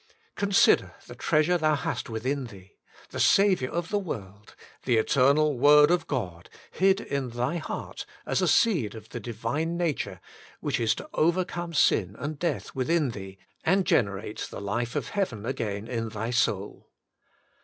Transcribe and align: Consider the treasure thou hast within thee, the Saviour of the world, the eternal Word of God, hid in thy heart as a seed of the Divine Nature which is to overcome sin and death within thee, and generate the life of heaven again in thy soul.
Consider 0.35 0.95
the 1.05 1.13
treasure 1.13 1.59
thou 1.59 1.75
hast 1.75 2.09
within 2.09 2.45
thee, 2.45 2.75
the 3.09 3.19
Saviour 3.19 3.71
of 3.71 3.89
the 3.89 3.99
world, 3.99 4.55
the 4.85 4.97
eternal 4.97 5.59
Word 5.59 5.91
of 5.91 6.07
God, 6.07 6.49
hid 6.71 6.99
in 6.99 7.29
thy 7.29 7.57
heart 7.57 8.07
as 8.25 8.41
a 8.41 8.47
seed 8.47 8.95
of 8.95 9.09
the 9.09 9.19
Divine 9.19 9.77
Nature 9.77 10.19
which 10.59 10.79
is 10.79 10.95
to 10.95 11.07
overcome 11.13 11.75
sin 11.75 12.15
and 12.17 12.39
death 12.39 12.73
within 12.73 13.11
thee, 13.11 13.37
and 13.63 13.85
generate 13.85 14.47
the 14.49 14.59
life 14.59 14.95
of 14.95 15.09
heaven 15.09 15.45
again 15.45 15.87
in 15.87 16.09
thy 16.09 16.31
soul. 16.31 16.89